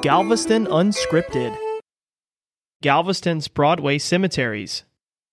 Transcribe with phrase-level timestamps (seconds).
[0.00, 1.56] Galveston Unscripted.
[2.82, 4.84] Galveston's Broadway Cemeteries.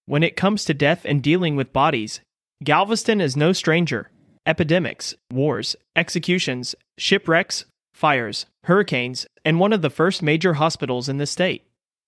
[0.07, 2.19] When it comes to death and dealing with bodies,
[2.63, 4.09] Galveston is no stranger.
[4.47, 11.27] Epidemics, wars, executions, shipwrecks, fires, hurricanes, and one of the first major hospitals in the
[11.27, 11.67] state.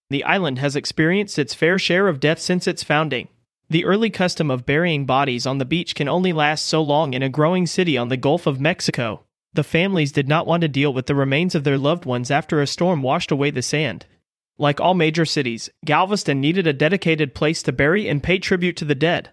[0.09, 3.27] The island has experienced its fair share of death since its founding.
[3.69, 7.21] The early custom of burying bodies on the beach can only last so long in
[7.21, 9.26] a growing city on the Gulf of Mexico.
[9.57, 12.61] The families did not want to deal with the remains of their loved ones after
[12.61, 14.05] a storm washed away the sand.
[14.59, 18.85] Like all major cities, Galveston needed a dedicated place to bury and pay tribute to
[18.85, 19.31] the dead.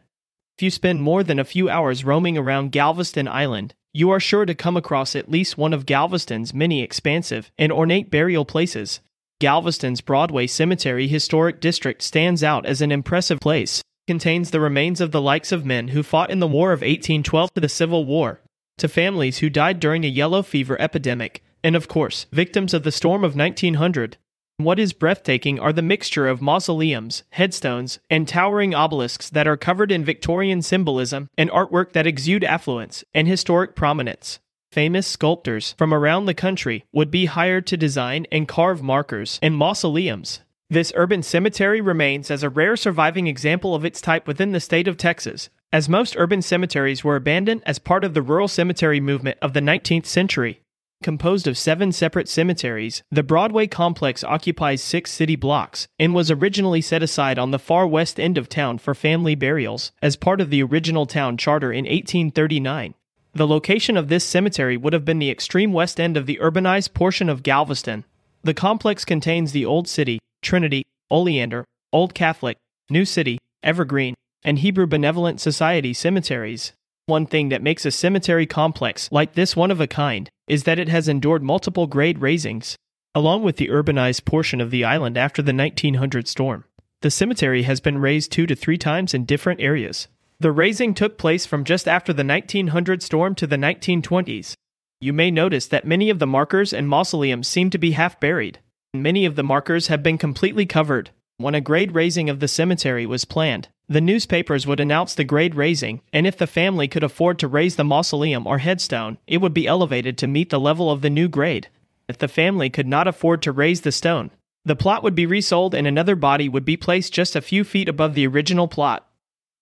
[0.57, 4.47] If you spend more than a few hours roaming around Galveston Island, you are sure
[4.47, 9.01] to come across at least one of Galveston's many expansive and ornate burial places.
[9.41, 15.11] Galveston's Broadway Cemetery Historic District stands out as an impressive place contains the remains of
[15.13, 18.41] the likes of men who fought in the War of 1812 to the Civil War,
[18.79, 22.93] to families who died during a yellow fever epidemic, and of course, victims of the
[22.93, 24.17] storm of 1900.
[24.57, 29.91] What is breathtaking are the mixture of mausoleums, headstones, and towering obelisks that are covered
[29.91, 34.39] in Victorian symbolism and artwork that exude affluence and historic prominence.
[34.71, 39.57] Famous sculptors from around the country would be hired to design and carve markers and
[39.57, 44.61] mausoleums this urban cemetery remains as a rare surviving example of its type within the
[44.61, 49.01] state of Texas, as most urban cemeteries were abandoned as part of the rural cemetery
[49.01, 50.61] movement of the 19th century.
[51.03, 56.81] Composed of seven separate cemeteries, the Broadway complex occupies six city blocks and was originally
[56.81, 60.49] set aside on the far west end of town for family burials as part of
[60.49, 62.95] the original town charter in 1839.
[63.33, 66.95] The location of this cemetery would have been the extreme west end of the urbanized
[66.95, 68.05] portion of Galveston.
[68.45, 74.15] The complex contains the Old City, Trinity, Oleander, Old Catholic, New City, Evergreen,
[74.45, 76.73] and Hebrew Benevolent Society cemeteries.
[77.07, 80.79] One thing that makes a cemetery complex like this one of a kind is that
[80.79, 82.77] it has endured multiple grade raisings,
[83.15, 86.65] along with the urbanized portion of the island after the 1900 storm.
[87.03, 90.09] The cemetery has been raised two to three times in different areas.
[90.41, 94.55] The raising took place from just after the 1900 storm to the 1920s.
[95.01, 98.59] You may notice that many of the markers and mausoleums seem to be half buried.
[98.95, 101.11] Many of the markers have been completely covered.
[101.37, 105.55] When a grade raising of the cemetery was planned, the newspapers would announce the grade
[105.55, 109.53] raising, and if the family could afford to raise the mausoleum or headstone, it would
[109.53, 111.69] be elevated to meet the level of the new grade.
[112.09, 114.31] If the family could not afford to raise the stone,
[114.65, 117.89] the plot would be resold and another body would be placed just a few feet
[117.89, 119.07] above the original plot.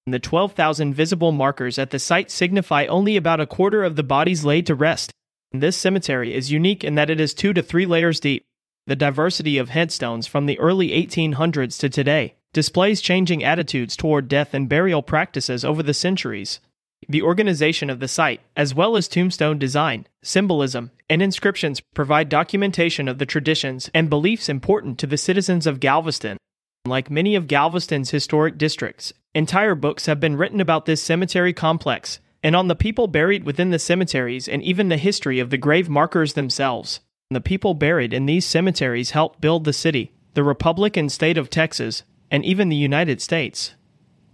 [0.07, 4.45] The 12,000 visible markers at the site signify only about a quarter of the bodies
[4.45, 5.11] laid to rest.
[5.51, 8.45] This cemetery is unique in that it is two to three layers deep.
[8.87, 14.53] The diversity of headstones from the early 1800s to today displays changing attitudes toward death
[14.55, 16.61] and burial practices over the centuries.
[17.09, 23.09] The organization of the site, as well as tombstone design, symbolism, and inscriptions, provide documentation
[23.09, 26.37] of the traditions and beliefs important to the citizens of Galveston.
[26.85, 32.21] Like many of Galveston's historic districts, entire books have been written about this cemetery complex
[32.43, 35.89] and on the people buried within the cemeteries and even the history of the grave
[35.89, 37.01] markers themselves.
[37.31, 41.51] The people buried in these cemeteries helped build the city, the Republic and state of
[41.51, 42.03] Texas,
[42.33, 43.75] and even the United States.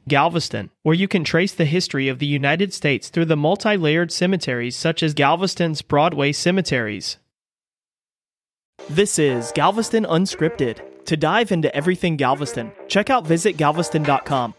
[0.09, 4.10] Galveston, where you can trace the history of the United States through the multi layered
[4.10, 7.19] cemeteries such as Galveston's Broadway cemeteries.
[8.88, 10.81] This is Galveston Unscripted.
[11.04, 14.54] To dive into everything Galveston, check out visitgalveston.com